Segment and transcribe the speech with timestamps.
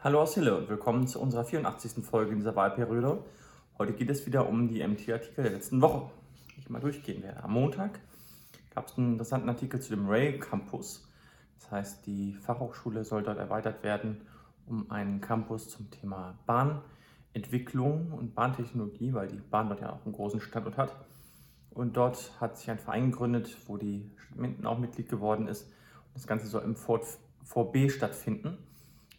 [0.00, 2.04] Hallo aus Hille und willkommen zu unserer 84.
[2.04, 3.18] Folge dieser Wahlperiode.
[3.78, 6.08] Heute geht es wieder um die MT-Artikel der letzten Woche,
[6.54, 7.42] die ich mal durchgehen werde.
[7.42, 7.98] Am Montag
[8.72, 11.04] gab es einen interessanten Artikel zu dem Rail Campus.
[11.58, 14.20] Das heißt, die Fachhochschule soll dort erweitert werden
[14.68, 20.14] um einen Campus zum Thema Bahnentwicklung und Bahntechnologie, weil die Bahn dort ja auch einen
[20.14, 20.94] großen Standort hat.
[21.70, 25.68] Und dort hat sich ein Verein gegründet, wo die Studenten auch Mitglied geworden ist.
[26.14, 27.04] Das Ganze soll im Fort,
[27.42, 28.58] Vor B stattfinden.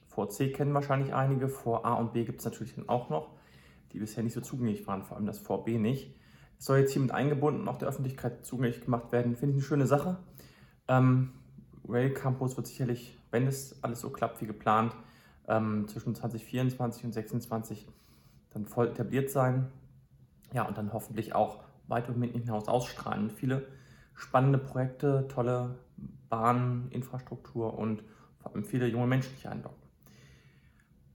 [0.09, 3.29] Vor C kennen wahrscheinlich einige, vor A und B gibt es natürlich dann auch noch,
[3.93, 6.15] die bisher nicht so zugänglich waren, vor allem das Vor B nicht.
[6.57, 9.35] Es soll jetzt hiermit eingebunden und auch der Öffentlichkeit zugänglich gemacht werden.
[9.35, 10.17] Finde ich eine schöne Sache.
[10.87, 11.31] Ähm,
[11.87, 14.95] Rail Campus wird sicherlich, wenn es alles so klappt wie geplant,
[15.47, 17.87] ähm, zwischen 2024 und 2026
[18.51, 19.71] dann voll etabliert sein.
[20.53, 23.29] Ja, und dann hoffentlich auch weit und mittig hinaus ausstrahlen.
[23.29, 23.67] Viele
[24.15, 25.79] spannende Projekte, tolle
[26.29, 28.03] Bahninfrastruktur und
[28.39, 29.78] vor allem viele junge Menschen hier einlocken.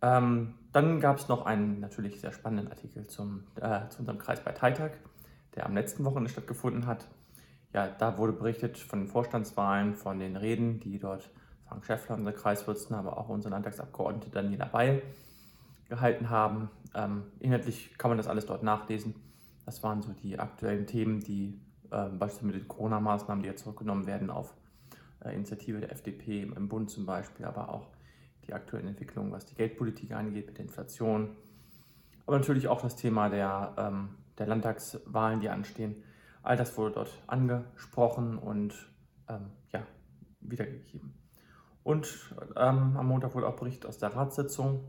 [0.04, 4.90] Ähm, dann gab es noch einen natürlich sehr spannenden Artikel zum, äh, zu unserem Kreisparteitag,
[5.54, 7.08] der am letzten Wochenende stattgefunden hat.
[7.72, 11.30] Ja, da wurde berichtet von den Vorstandswahlen, von den Reden, die dort
[11.66, 15.02] Frank Schäffler, unser Kreisvorsitzender, aber auch unser Landtagsabgeordnete Daniela Beil
[15.88, 16.70] gehalten haben.
[16.94, 19.14] Ähm, inhaltlich kann man das alles dort nachlesen.
[19.64, 21.58] Das waren so die aktuellen Themen, die
[21.90, 24.54] äh, beispielsweise mit den Corona-Maßnahmen, die jetzt zurückgenommen werden auf
[25.24, 27.93] äh, Initiative der FDP im Bund zum Beispiel, aber auch
[28.46, 31.36] die aktuellen Entwicklungen, was die Geldpolitik angeht, mit der Inflation.
[32.26, 36.02] Aber natürlich auch das Thema der, ähm, der Landtagswahlen, die anstehen.
[36.42, 38.74] All das wurde dort angesprochen und
[39.28, 39.82] ähm, ja,
[40.40, 41.14] wiedergegeben.
[41.82, 44.84] Und ähm, am Montag wurde auch Bericht aus der Ratssitzung,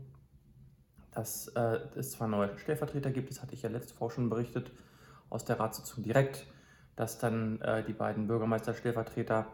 [1.12, 4.72] dass äh, es zwar neue Stellvertreter gibt, das hatte ich ja letzte Woche schon berichtet,
[5.30, 6.46] aus der Ratssitzung direkt,
[6.94, 9.46] dass dann äh, die beiden Bürgermeister-Stellvertreter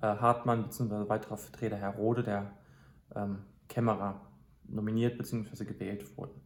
[0.00, 1.08] äh, Hartmann bzw.
[1.08, 2.52] weiterer Vertreter Herr Rode, der
[3.14, 4.20] ähm, Kämmerer,
[4.68, 5.64] nominiert bzw.
[5.64, 6.40] gewählt wurden.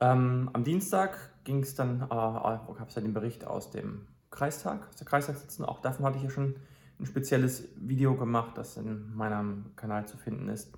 [0.00, 4.88] Ähm, am Dienstag ging es dann, äh, gab es dann den Bericht aus dem Kreistag,
[4.88, 5.64] aus der Kreistagssitzung.
[5.64, 6.56] Auch davon hatte ich ja schon
[6.98, 10.72] ein spezielles Video gemacht, das in meinem Kanal zu finden ist.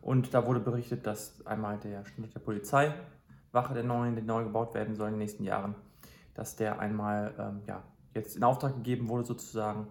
[0.00, 4.74] Und da wurde berichtet, dass einmal der Standort der Polizeiwache der neuen, der neu gebaut
[4.74, 5.74] werden soll in den nächsten Jahren,
[6.34, 7.82] dass der einmal ähm, ja,
[8.14, 9.88] jetzt in Auftrag gegeben wurde sozusagen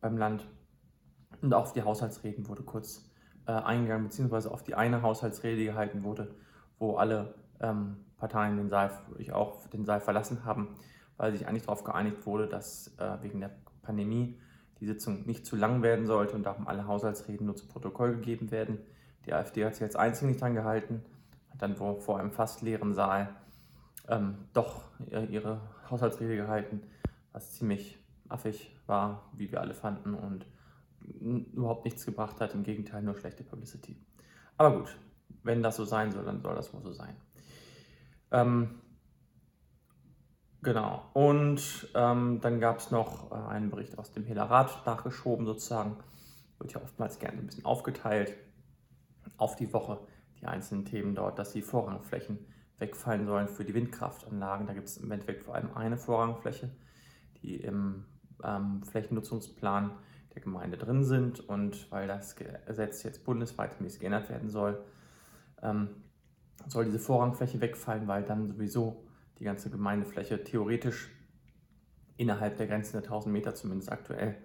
[0.00, 0.46] beim Land.
[1.42, 3.08] Und auch auf die Haushaltsreden wurde kurz
[3.46, 6.34] äh, eingegangen, beziehungsweise auf die eine Haushaltsrede, gehalten wurde,
[6.78, 10.76] wo alle ähm, Parteien den Saal, ich auch den Saal verlassen haben,
[11.16, 13.50] weil sich eigentlich darauf geeinigt wurde, dass äh, wegen der
[13.82, 14.38] Pandemie
[14.80, 18.50] die Sitzung nicht zu lang werden sollte und darum alle Haushaltsreden nur zu Protokoll gegeben
[18.50, 18.78] werden.
[19.26, 21.02] Die AfD hat sich als einzige nicht dran gehalten,
[21.50, 23.34] hat dann vor einem fast leeren Saal
[24.08, 25.60] ähm, doch ihre
[25.90, 26.82] Haushaltsrede gehalten,
[27.32, 27.98] was ziemlich
[28.28, 30.46] affig war, wie wir alle fanden und
[31.20, 33.96] überhaupt nichts gebracht hat, im Gegenteil nur schlechte Publicity.
[34.56, 34.98] Aber gut,
[35.42, 37.16] wenn das so sein soll, dann soll das wohl so sein.
[38.30, 38.80] Ähm,
[40.62, 41.08] Genau.
[41.12, 45.96] Und ähm, dann gab es noch äh, einen Bericht aus dem Hillerat nachgeschoben, sozusagen.
[46.58, 48.34] Wird ja oftmals gerne ein bisschen aufgeteilt
[49.36, 50.00] auf die Woche,
[50.40, 52.38] die einzelnen Themen dort, dass die Vorrangflächen
[52.78, 54.66] wegfallen sollen für die Windkraftanlagen.
[54.66, 56.70] Da gibt es im Endeffekt vor allem eine Vorrangfläche,
[57.42, 58.04] die im
[58.42, 59.92] ähm, Flächennutzungsplan
[60.38, 61.40] der Gemeinde drin sind.
[61.40, 64.82] Und weil das Gesetz jetzt bundesweit mäßig geändert werden soll,
[65.62, 65.88] ähm,
[66.66, 69.04] soll diese Vorrangfläche wegfallen, weil dann sowieso
[69.38, 71.10] die ganze Gemeindefläche theoretisch
[72.16, 74.36] innerhalb der Grenzen der 1000 Meter zumindest aktuell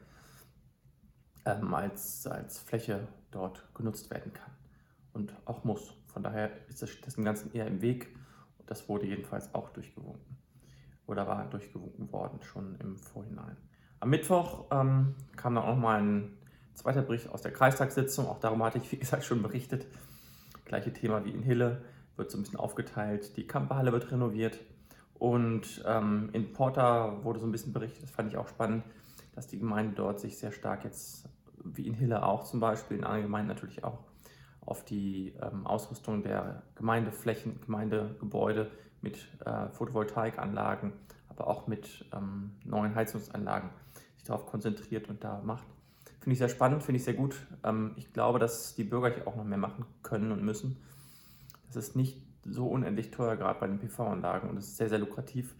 [1.45, 4.51] ähm, als, als Fläche dort genutzt werden kann
[5.13, 5.93] und auch muss.
[6.07, 8.15] Von daher ist das, das dem Ganzen eher im Weg
[8.59, 10.37] und das wurde jedenfalls auch durchgewunken
[11.07, 13.57] oder war durchgewunken worden schon im Vorhinein.
[14.03, 16.37] Am Mittwoch ähm, kam dann auch mal ein
[16.73, 19.85] zweiter Bericht aus der Kreistagssitzung, auch darum hatte ich wie gesagt schon berichtet.
[20.65, 21.81] Gleiche Thema wie in Hille,
[22.17, 23.37] wird so ein bisschen aufgeteilt.
[23.37, 24.59] Die Kamperhalle wird renoviert.
[25.13, 28.83] Und ähm, in Porta wurde so ein bisschen berichtet, das fand ich auch spannend,
[29.35, 31.29] dass die Gemeinde dort sich sehr stark jetzt,
[31.63, 33.99] wie in Hille auch zum Beispiel, in anderen Gemeinden natürlich auch,
[34.65, 40.91] auf die ähm, Ausrüstung der Gemeindeflächen, Gemeindegebäude mit äh, Photovoltaikanlagen,
[41.29, 43.69] aber auch mit ähm, neuen Heizungsanlagen
[44.23, 45.67] sich darauf konzentriert und da macht.
[46.21, 47.35] Finde ich sehr spannend, finde ich sehr gut.
[47.63, 50.77] Ähm, ich glaube, dass die Bürger hier auch noch mehr machen können und müssen.
[51.67, 54.99] Das ist nicht so unendlich teuer, gerade bei den PV-Anlagen und es ist sehr, sehr
[54.99, 55.55] lukrativ.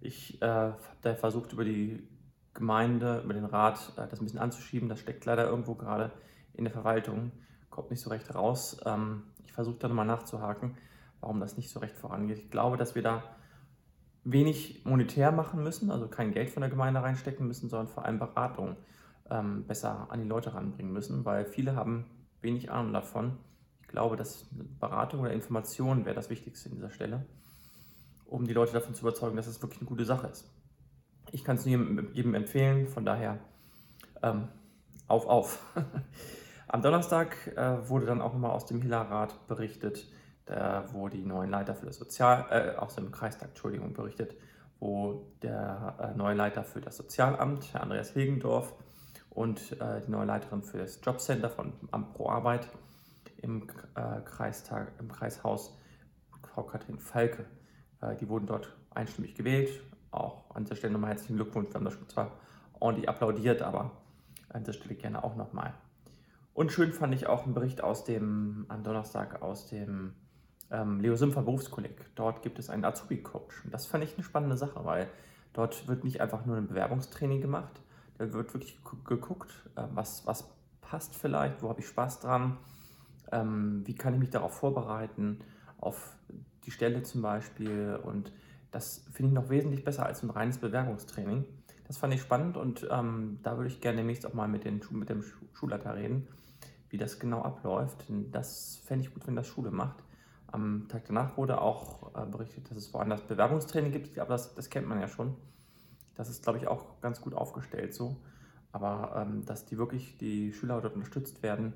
[0.00, 2.02] Ich äh, habe da versucht, über die
[2.54, 4.88] Gemeinde, über den Rat äh, das ein bisschen anzuschieben.
[4.88, 6.10] Das steckt leider irgendwo gerade
[6.54, 7.30] in der Verwaltung,
[7.68, 8.80] kommt nicht so recht raus.
[8.84, 10.76] Ähm, ich versuche da nochmal nachzuhaken,
[11.20, 12.38] warum das nicht so recht vorangeht.
[12.38, 13.22] Ich glaube, dass wir da
[14.24, 18.18] wenig monetär machen müssen, also kein Geld von der Gemeinde reinstecken müssen, sondern vor allem
[18.18, 18.76] Beratung
[19.30, 22.06] ähm, besser an die Leute ranbringen müssen, weil viele haben
[22.40, 23.38] wenig Ahnung davon
[23.90, 24.46] glaube, dass
[24.78, 27.26] Beratung oder Information wäre das Wichtigste an dieser Stelle,
[28.24, 30.48] um die Leute davon zu überzeugen, dass es wirklich eine gute Sache ist.
[31.32, 33.38] Ich kann es jedem, jedem empfehlen, von daher
[34.22, 34.48] ähm,
[35.06, 35.62] auf, auf.
[36.68, 40.08] Am Donnerstag äh, wurde dann auch nochmal aus dem Hillerrat berichtet,
[40.46, 44.34] da, wo die neuen Leiter für das Sozial, äh, aus dem Kreistag, Entschuldigung, berichtet,
[44.78, 48.74] wo der äh, neue Leiter für das Sozialamt, Herr Andreas Hegendorf,
[49.30, 52.68] und äh, die neue Leiterin für das Jobcenter von Amt Pro Arbeit
[53.38, 55.78] im, äh, Kreistag, im Kreishaus,
[56.42, 57.46] Frau Katrin Falke,
[58.00, 59.82] äh, die wurden dort einstimmig gewählt.
[60.10, 61.68] Auch an dieser Stelle nochmal herzlichen Glückwunsch.
[61.68, 62.32] Wir haben das schon zwar
[62.80, 63.92] ordentlich applaudiert, aber
[64.48, 65.74] an dieser Stelle gerne auch nochmal.
[66.52, 70.14] Und schön fand ich auch einen Bericht aus dem, am Donnerstag aus dem
[70.70, 72.14] ähm, Leo Sümpfer Berufskolleg.
[72.14, 73.64] Dort gibt es einen Azubi-Coach.
[73.64, 75.08] Und das fand ich eine spannende Sache, weil
[75.52, 77.80] dort wird nicht einfach nur ein Bewerbungstraining gemacht,
[78.18, 80.44] da wird wirklich geguckt, äh, was, was
[80.82, 82.58] passt vielleicht, wo habe ich Spaß dran,
[83.32, 85.40] ähm, wie kann ich mich darauf vorbereiten,
[85.78, 86.16] auf
[86.66, 87.98] die Stelle zum Beispiel.
[88.02, 88.32] Und
[88.70, 91.46] das finde ich noch wesentlich besser als ein reines Bewerbungstraining.
[91.86, 94.80] Das fand ich spannend und ähm, da würde ich gerne demnächst auch mal mit, den,
[94.90, 95.24] mit dem
[95.54, 96.28] Schulleiter reden,
[96.90, 98.04] wie das genau abläuft.
[98.30, 99.96] Das fände ich gut, wenn das Schule macht.
[100.52, 104.70] Am Tag danach wurde auch äh, berichtet, dass es woanders Bewerbungstraining gibt, aber das, das
[104.70, 105.36] kennt man ja schon.
[106.14, 108.16] Das ist, glaube ich, auch ganz gut aufgestellt so.
[108.72, 111.72] Aber ähm, dass die wirklich, die Schüler dort unterstützt werden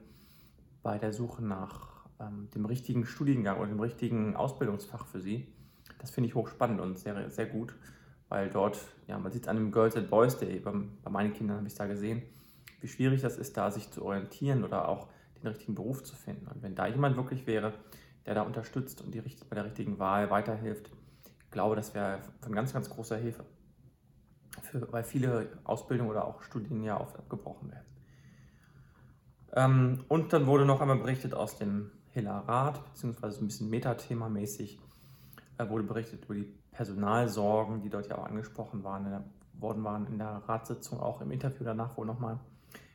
[0.83, 5.53] bei der Suche nach ähm, dem richtigen Studiengang oder dem richtigen Ausbildungsfach für sie,
[5.99, 7.75] das finde ich hochspannend und sehr, sehr gut,
[8.29, 10.73] weil dort, ja, man sieht es an dem Girls and Boys Day, bei,
[11.03, 12.23] bei meinen Kindern habe ich es da gesehen,
[12.81, 15.09] wie schwierig das ist, da sich zu orientieren oder auch
[15.41, 16.47] den richtigen Beruf zu finden.
[16.49, 17.73] Und wenn da jemand wirklich wäre,
[18.27, 20.91] der da unterstützt und die, bei der richtigen Wahl weiterhilft.
[21.45, 23.45] Ich glaube, das wäre von ganz, ganz großer Hilfe,
[24.63, 27.87] für, weil viele Ausbildungen oder auch Studien ja oft abgebrochen werden.
[29.53, 34.79] Ähm, und dann wurde noch einmal berichtet aus dem Hiller beziehungsweise ein bisschen Metathema-mäßig,
[35.59, 39.25] äh, wurde berichtet über die Personalsorgen, die dort ja auch angesprochen waren, der,
[39.55, 42.41] worden waren in der Ratssitzung, auch im Interview danach wohl nochmal.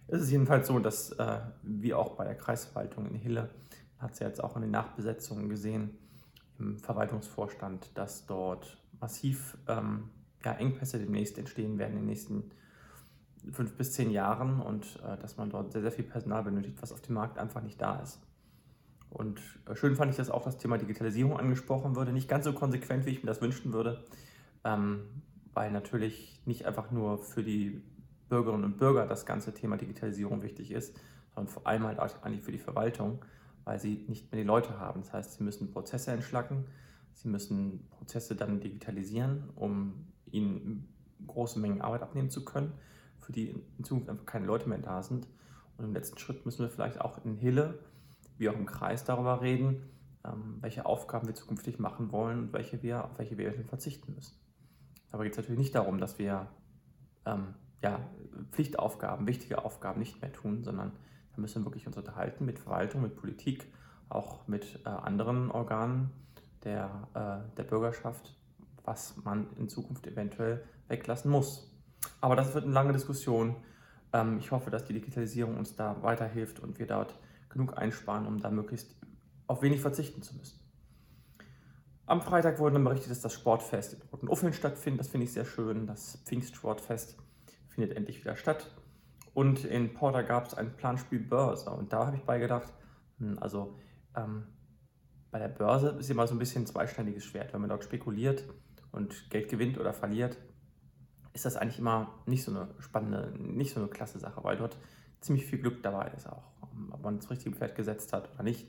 [0.07, 3.49] Es ist jedenfalls so, dass äh, wie auch bei der Kreisverwaltung in Hille
[3.99, 5.97] hat es ja jetzt auch in den Nachbesetzungen gesehen
[6.57, 10.09] im Verwaltungsvorstand, dass dort massiv ähm,
[10.43, 12.51] ja, Engpässe demnächst entstehen werden in den nächsten
[13.51, 16.91] fünf bis zehn Jahren und äh, dass man dort sehr, sehr viel Personal benötigt, was
[16.91, 18.19] auf dem Markt einfach nicht da ist.
[19.09, 22.11] Und äh, schön fand ich, dass auch das Thema Digitalisierung angesprochen wurde.
[22.11, 24.03] Nicht ganz so konsequent, wie ich mir das wünschen würde,
[24.63, 25.03] ähm,
[25.53, 27.81] weil natürlich nicht einfach nur für die
[28.27, 30.95] Bürgerinnen und Bürger das ganze Thema Digitalisierung wichtig ist,
[31.33, 33.23] sondern vor allem halt eigentlich für die Verwaltung
[33.69, 35.01] weil sie nicht mehr die Leute haben.
[35.01, 36.65] Das heißt, sie müssen Prozesse entschlacken,
[37.13, 40.91] sie müssen Prozesse dann digitalisieren, um ihnen
[41.27, 42.73] große Mengen Arbeit abnehmen zu können,
[43.19, 45.27] für die in Zukunft einfach keine Leute mehr da sind.
[45.77, 47.77] Und im letzten Schritt müssen wir vielleicht auch in Hille,
[48.39, 49.83] wie auch im Kreis, darüber reden,
[50.25, 54.35] ähm, welche Aufgaben wir zukünftig machen wollen und welche wir, auf welche wir verzichten müssen.
[55.11, 56.47] Aber geht es natürlich nicht darum, dass wir
[57.27, 57.99] ähm, ja,
[58.49, 60.91] Pflichtaufgaben, wichtige Aufgaben nicht mehr tun, sondern
[61.39, 63.71] da müssen wir wirklich uns unterhalten mit Verwaltung, mit Politik,
[64.09, 66.11] auch mit äh, anderen Organen
[66.65, 68.35] der, äh, der Bürgerschaft,
[68.83, 71.73] was man in Zukunft eventuell weglassen muss.
[72.19, 73.55] Aber das wird eine lange Diskussion.
[74.11, 78.41] Ähm, ich hoffe, dass die Digitalisierung uns da weiterhilft und wir dort genug einsparen, um
[78.41, 78.95] da möglichst
[79.47, 80.59] auf wenig verzichten zu müssen.
[82.05, 84.99] Am Freitag wurde dann berichtet, dass das Sportfest in Roten Uffeln stattfindet.
[84.99, 85.87] Das finde ich sehr schön.
[85.87, 87.17] Das Pfingstsportfest
[87.69, 88.69] findet endlich wieder statt.
[89.39, 91.69] Und in Porter gab es ein Planspiel Börse.
[91.69, 92.73] Und da habe ich beigedacht,
[93.19, 93.79] hm, also
[94.13, 94.43] ähm,
[95.31, 97.53] bei der Börse ist immer so ein bisschen ein zweischneidiges Schwert.
[97.53, 98.43] Wenn man dort spekuliert
[98.91, 100.37] und Geld gewinnt oder verliert,
[101.31, 104.75] ist das eigentlich immer nicht so eine spannende, nicht so eine klasse Sache, weil dort
[105.21, 106.43] ziemlich viel Glück dabei ist auch,
[106.91, 108.67] ob man das richtige Pferd gesetzt hat oder nicht.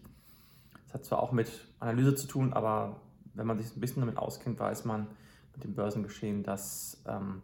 [0.85, 1.51] Das hat zwar auch mit
[1.81, 3.01] Analyse zu tun, aber
[3.35, 5.09] wenn man sich ein bisschen damit auskennt, weiß man
[5.53, 7.43] mit dem Börsengeschehen, dass ähm,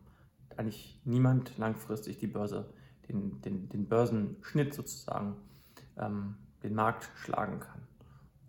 [0.57, 2.73] eigentlich niemand langfristig die Börse
[3.09, 5.37] den, den, den Börsenschnitt sozusagen,
[5.99, 7.81] ähm, den Markt schlagen kann.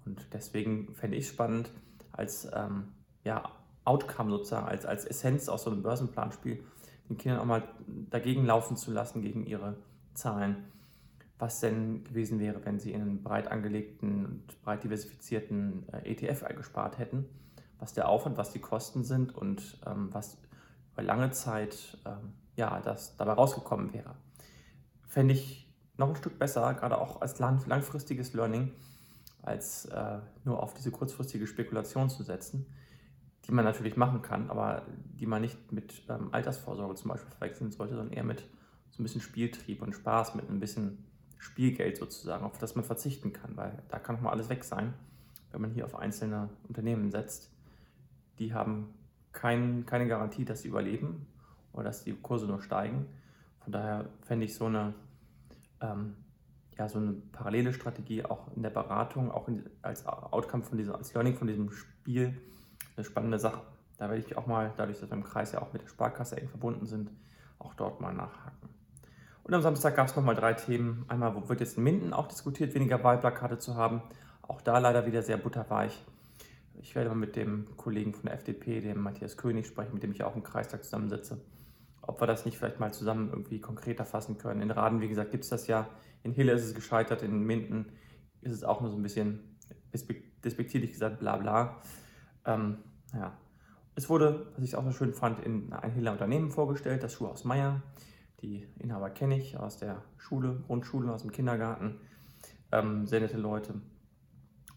[0.05, 1.71] Und deswegen fände ich es spannend,
[2.11, 2.89] als ähm,
[3.23, 3.51] ja,
[3.83, 6.63] Outcome sozusagen, als, als Essenz aus so einem Börsenplanspiel,
[7.09, 7.63] den Kindern auch mal
[8.09, 9.77] dagegen laufen zu lassen, gegen ihre
[10.13, 10.65] Zahlen.
[11.39, 16.45] Was denn gewesen wäre, wenn sie in einen breit angelegten und breit diversifizierten äh, ETF
[16.55, 17.25] gespart hätten,
[17.79, 20.37] was der Aufwand, was die Kosten sind und ähm, was
[20.93, 24.15] über lange Zeit ähm, ja, das dabei rausgekommen wäre
[25.07, 28.71] fände ich noch ein Stück besser, gerade auch als langfristiges Learning,
[29.41, 32.67] als äh, nur auf diese kurzfristige Spekulation zu setzen,
[33.45, 34.83] die man natürlich machen kann, aber
[35.19, 38.41] die man nicht mit ähm, Altersvorsorge zum Beispiel verwechseln sollte, sondern eher mit
[38.91, 41.05] so ein bisschen Spieltrieb und Spaß, mit ein bisschen
[41.39, 44.93] Spielgeld sozusagen, auf das man verzichten kann, weil da kann auch mal alles weg sein,
[45.51, 47.51] wenn man hier auf einzelne Unternehmen setzt.
[48.39, 48.93] Die haben
[49.31, 51.27] kein, keine Garantie, dass sie überleben
[51.73, 53.05] oder dass die Kurse nur steigen.
[53.67, 54.93] Von daher fände ich so eine,
[55.81, 56.15] ähm,
[56.77, 60.95] ja, so eine parallele Strategie auch in der Beratung, auch in, als Outcome von diesem,
[60.95, 62.41] als Learning von diesem Spiel
[62.95, 63.59] eine spannende Sache.
[63.97, 66.37] Da werde ich auch mal, dadurch, dass wir im Kreis ja auch mit der Sparkasse
[66.37, 67.11] eng verbunden sind,
[67.59, 68.69] auch dort mal nachhaken.
[69.43, 71.03] Und am Samstag gab es nochmal drei Themen.
[71.09, 74.01] Einmal wo wird jetzt in Minden auch diskutiert, weniger Wahlplakate zu haben.
[74.43, 76.05] Auch da leider wieder sehr butterweich.
[76.75, 80.13] Ich werde mal mit dem Kollegen von der FDP, dem Matthias König, sprechen, mit dem
[80.13, 81.41] ich auch im Kreistag zusammensitze.
[82.07, 84.61] Ob wir das nicht vielleicht mal zusammen irgendwie konkreter fassen können.
[84.61, 85.89] In Raden, wie gesagt, gibt es das ja.
[86.23, 87.91] In Hille ist es gescheitert, in Minden
[88.41, 89.57] ist es auch nur so ein bisschen
[90.43, 91.81] despektierlich gesagt, bla bla.
[92.45, 92.77] Ähm,
[93.13, 93.37] ja,
[93.95, 97.43] es wurde, was ich auch so schön fand, in ein Hiller Unternehmen vorgestellt, das Schuhhaus
[97.43, 97.81] Meier.
[98.41, 101.99] Die Inhaber kenne ich aus der Schule, Grundschule, aus dem Kindergarten.
[102.71, 103.81] Ähm, sehr nette Leute.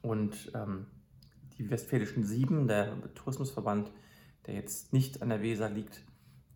[0.01, 0.87] Und ähm,
[1.59, 3.93] die Westfälischen Sieben, der Tourismusverband,
[4.47, 6.03] der jetzt nicht an der Weser liegt,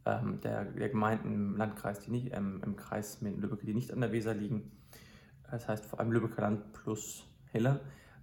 [0.07, 3.93] ähm, der, der, Gemeinden im Landkreis, die nicht, ähm, im Kreis mit Lübeck, die nicht
[3.93, 4.71] an der Weser liegen,
[5.51, 7.81] das heißt vor allem Lübecker Land plus Hille,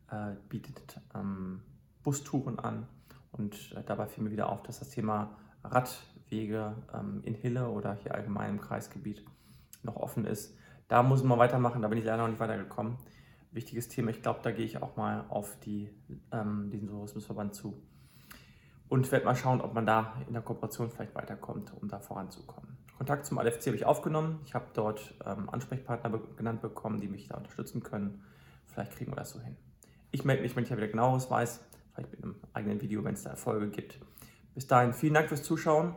[0.10, 1.62] äh, bietet ähm,
[2.04, 2.88] Bustouren an
[3.32, 7.94] und äh, dabei fiel mir wieder auf, dass das Thema Radwege ähm, in Hille oder
[7.96, 9.24] hier allgemein im Kreisgebiet
[9.84, 10.56] noch offen ist.
[10.88, 12.98] Da muss man weitermachen, da bin ich leider noch nicht weitergekommen.
[13.52, 15.90] Wichtiges Thema, ich glaube, da gehe ich auch mal auf die,
[16.32, 17.82] ähm, diesen Tourismusverband zu.
[18.92, 22.78] Und werde mal schauen, ob man da in der Kooperation vielleicht weiterkommt, um da voranzukommen.
[22.98, 24.42] Kontakt zum LFC habe ich aufgenommen.
[24.46, 28.24] Ich habe dort ähm, Ansprechpartner be genannt bekommen, die mich da unterstützen können.
[28.68, 29.56] Vielleicht kriegen wir das so hin.
[30.12, 31.62] Ich melde mich, wenn ich ja wieder genaueres weiß
[31.94, 34.00] vielleicht mit einem eigenen Video, wenn es da Erfolge gibt.
[34.54, 35.96] Bis dahin vielen Dank fürs Zuschauen.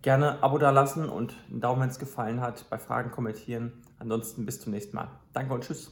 [0.00, 2.68] Gerne Abo da lassen und einen Daumen, wenn es gefallen hat.
[2.70, 3.72] Bei Fragen kommentieren.
[3.98, 5.08] Ansonsten bis zum nächsten Mal.
[5.32, 5.90] Danke und tschüss.